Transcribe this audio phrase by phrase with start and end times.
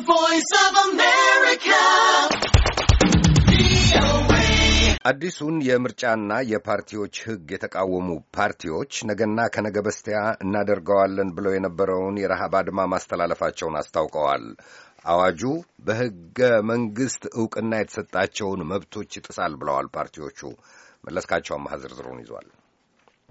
[0.00, 1.80] voice of America.
[5.06, 8.06] አዲሱን የምርጫና የፓርቲዎች ሕግ የተቃወሙ
[8.36, 14.44] ፓርቲዎች ነገና ከነገ በስቲያ እናደርገዋለን ብለው የነበረውን የረሃብ አድማ ማስተላለፋቸውን አስታውቀዋል።
[15.06, 15.42] አዋጁ
[15.86, 16.40] በሕገ
[16.70, 20.40] መንግሥት ዕውቅና የተሰጣቸውን መብቶች ይጥሳል ብለዋል ፓርቲዎቹ።
[21.06, 22.48] መለስካቸው አማሃ ዝርዝሩን ይዟል።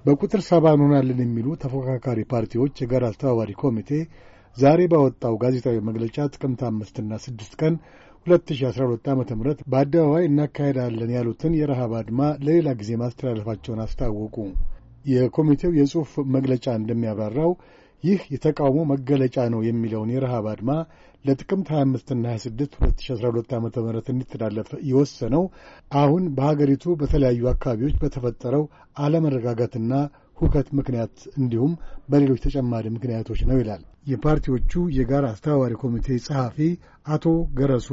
[0.05, 3.91] በቁጥር ሰባ እንሆናለን የሚሉ ተፎካካሪ ፓርቲዎች የጋራ አስተባባሪ ኮሚቴ
[4.57, 7.73] ዛሬ ባወጣው ጋዜጣዊ መግለጫ ጥቅምት አምስትና ስድስት ቀን
[8.27, 14.35] 2012 ዓ ም በአደባባይ እናካሄዳለን ያሉትን የረሃብ አድማ ለሌላ ጊዜ ማስተላለፋቸውን አስታወቁ።
[15.05, 17.51] የኮሚቴው የጽሑፍ መግለጫ እንደሚያብራራው
[18.03, 20.71] ይህ የተቃውሞ መገለጫ ነው የሚለውን የረሃብ አድማ
[21.25, 23.69] ለጥቅምት 25ና 26 2012 ዓ ም
[24.13, 25.43] እንዲተላለፍ የወሰነው
[26.01, 28.63] አሁን በሀገሪቱ በተለያዩ አካባቢዎች በተፈጠረው
[29.05, 29.93] አለመረጋጋትና
[30.37, 31.73] ሁከት ምክንያት እንዲሁም
[32.09, 36.57] በሌሎች ተጨማሪ ምክንያቶች ነው ይላል የፓርቲዎቹ የጋራ አስተባባሪ ኮሚቴ ጸሐፊ
[37.07, 37.25] አቶ
[37.57, 37.89] ገረሱ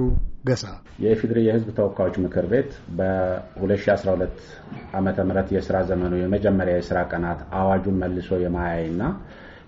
[0.48, 0.64] ገሳ።
[1.02, 4.42] የኢፌዴሪ የሕዝብ ተወካዮች ምክር ቤት በ2012
[4.98, 9.02] ዓመተ ምህረት የስራ ዘመኑ የመጀመሪያ የስራ ቀናት አዋጁን መልሶ የማያይና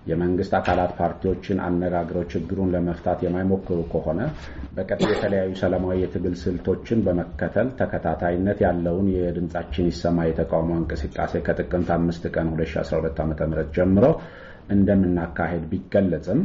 [0.05, 4.19] የመንግስት አካላት ፓርቲዎችን አነጋግረው ችግሩን ለመፍታት የማይሞክሩ ከሆነ
[4.77, 12.49] በቀጣይ የተለያዩ ሰላማዊ የትግል ስልቶችን በመከተል ተከታታይነት ያለውን የድምጻችን ይሰማ የተቃውሞ እንቅስቃሴ ከጥቅምት አምስት ቀን
[12.55, 14.05] 2012 ዓ ም ጀምሮ
[14.75, 16.39] እንደምናካሄድ ቢገለጽም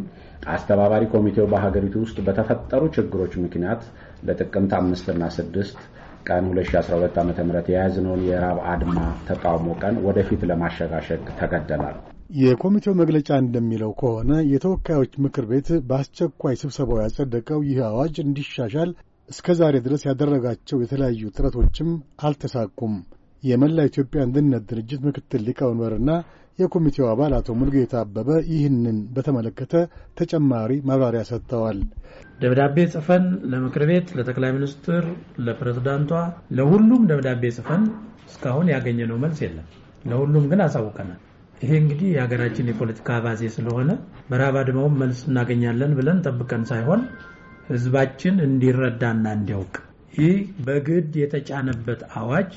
[0.54, 3.82] አስተባባሪ ኮሚቴው በሀገሪቱ ውስጥ በተፈጠሩ ችግሮች ምክንያት
[4.28, 5.78] ለጥቅምት አምስትና ስድስት
[6.26, 7.32] ቀን 2012 ዓ ም
[7.70, 11.98] የያዝነውን የራብ አድማ ተቃውሞ ቀን ወደፊት ለማሸጋሸግ ተገደናል።
[12.30, 18.90] የኮሚቴው መግለጫ እንደሚለው ከሆነ የተወካዮች ምክር ቤት በአስቸኳይ ስብሰባው ያጸደቀው ይህ አዋጅ እንዲሻሻል
[19.28, 21.88] እስከ ዛሬ ድረስ ያደረጋቸው የተለያዩ ጥረቶችም
[22.24, 22.94] አልተሳኩም።
[23.42, 26.10] የመላ ኢትዮጵያ አንድነት ድርጅት ምክትል ሊቀመንበርና
[26.58, 29.74] የኮሚቴው አባል አቶ ሙልጌታ አበበ ይህንን በተመለከተ
[30.20, 31.78] ተጨማሪ ማብራሪያ ሰጥተዋል።
[32.40, 35.04] ደብዳቤ ጽፈን ለምክር ቤት፣ ለጠቅላይ ሚኒስትር፣
[35.46, 36.12] ለፕሬዝዳንቷ፣
[36.58, 37.84] ለሁሉም ደብዳቤ ጽፈን
[38.28, 39.68] እስካሁን ያገኘነው መልስ የለም።
[40.04, 41.20] ለሁሉም ግን አሳውቀናል።
[41.60, 43.90] ይሄ እንግዲህ የሀገራችን የፖለቲካ አባዜ ስለሆነ
[44.28, 47.00] በረሃብ አድማውም መልስ እናገኛለን ብለን ጠብቀን ሳይሆን
[47.68, 49.74] ሕዝባችን እንዲረዳና እንዲያውቅ።
[50.14, 52.52] ይህ በግድ የተጫነበት አዋጅ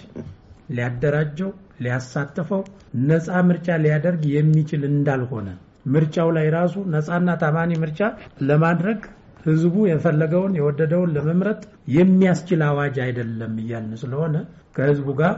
[0.76, 1.50] ሊያደራጀው፣
[1.84, 2.62] ሊያሳተፈው፣
[3.04, 5.48] ነፃ ምርጫ ሊያደርግ የሚችል እንዳልሆነ
[5.94, 8.02] ምርጫው ላይ ራሱ ነፃና ታማኒ ምርጫ
[8.50, 9.00] ለማድረግ
[9.46, 11.62] ሕዝቡ የፈለገውን የወደደውን ለመምረጥ
[11.96, 14.36] የሚያስችል አዋጅ አይደለም እያልን ስለሆነ
[14.76, 15.34] ከሕዝቡ ጋር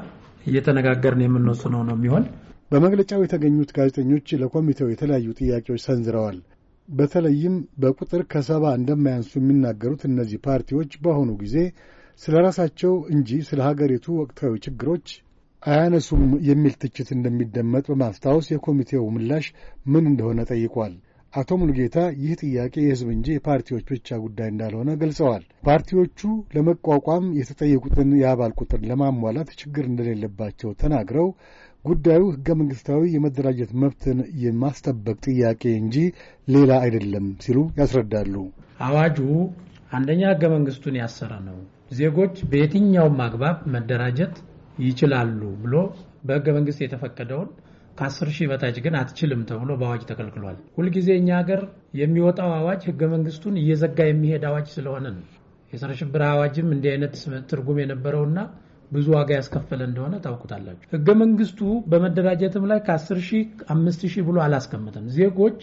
[0.46, 2.26] እየተነጋገርን የምንወስነው ነው የሚሆን
[2.72, 6.38] በመግለጫው የተገኙት ጋዜጠኞች ለኮሚቴው የተለያዩ ጥያቄዎች ሰንዝረዋል።
[6.90, 11.56] በተለይም በቁጥር ከሰባ እንደማያንሱ የሚናገሩት እነዚህ ፓርቲዎች በአሁኑ ጊዜ
[12.22, 15.08] ስለ ራሳቸው እንጂ ስለ ሀገሪቱ ወቅታዊ ችግሮች
[15.64, 19.46] አያነሱም የሚል ትችት እንደሚደመጥ በማስታወስ የኮሚቴው ምላሽ
[19.86, 20.94] ምን እንደሆነ ጠይቋል።
[21.36, 26.20] አቶ ሙሉጌታ ይህ ጥያቄ የሕዝብ እንጂ የፓርቲዎች ብቻ ጉዳይ እንዳልሆነ ገልጸዋል። ፓርቲዎቹ
[26.56, 31.28] ለመቋቋም የተጠየቁትን የአባል ቁጥር ለማሟላት ችግር እንደሌለባቸው ተናግረው
[31.86, 35.98] ጉዳዩ ሕገ መንግሥታዊ የመደራጀት መብትን የማስጠበቅ ጥያቄ እንጂ
[36.48, 38.36] ሌላ አይደለም ሲሉ ያስረዳሉ።
[38.86, 39.20] አዋጁ
[39.92, 41.60] አንደኛ ሕገ መንግሥቱን ያሰረ ነው።
[41.98, 44.36] ዜጎች በየትኛውም አግባብ መደራጀት
[44.78, 45.76] ይችላሉ ብሎ
[46.26, 47.50] በሕገ መንግሥት የተፈቀደውን
[47.96, 51.62] ከአስር ሺህ በታች ግን አትችልም ተብሎ በአዋጅ ተከልክሏል። ሁልጊዜ እኛ ሀገር
[52.00, 55.24] የሚወጣው አዋጅ ሕገ መንግሥቱን እየዘጋ የሚሄድ አዋጅ ስለሆነ ነው።
[55.74, 57.14] የጸረ ሽብር አዋጅም እንዲህ አይነት
[57.50, 58.40] ትርጉም የነበረውና
[58.92, 61.60] ብዙ ዋጋ ያስከፈለ እንደሆነ ታውቁታላችሁ። ህገ መንግስቱ
[61.92, 65.58] በመደራጀትም ላይ ከ10 ሺህ አምስት ሺህ ብሎ አላስቀምጥም። ዜጎች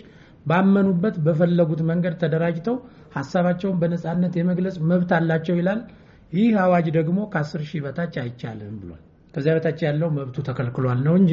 [0.46, 2.76] ባመኑበት በፈለጉት መንገድ ተደራጅተው
[3.16, 5.80] ሀሳባቸውን በነጻነት የመግለጽ መብት አላቸው ይላል።
[6.32, 9.02] ይህ አዋጅ ደግሞ ከ10 ሺህ በታች አይቻልም ብሏል።
[9.34, 11.32] ከዚያ በታች ያለው መብቱ ተከልክሏል ነው እንጂ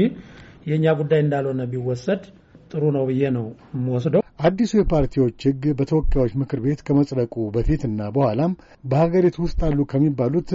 [0.66, 2.24] የእኛ ጉዳይ እንዳልሆነ ቢወሰድ
[2.72, 8.52] ጥሩ ነው ብዬ ነው የምወስደው። አዲሱ የፓርቲዎች ህግ በተወካዮች ምክር ቤት ከመጽደቁ በፊትና በኋላም
[8.84, 10.52] በሀገሪቱ ውስጥ አሉ ከሚባሉት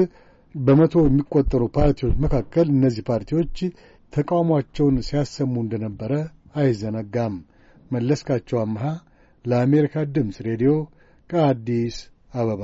[0.54, 3.56] በመቶ የሚቆጠሩ ፓርቲዎች መካከል እነዚህ ፓርቲዎች
[4.12, 6.12] ተቃውሟቸውን ሲያሰሙ እንደነበረ
[6.56, 7.36] አይዘነጋም።
[7.90, 8.84] መለስካቸው አምሃ
[9.44, 10.72] ለአሜሪካ ድምፅ ሬዲዮ
[11.30, 11.98] ከአዲስ
[12.34, 12.62] አበባ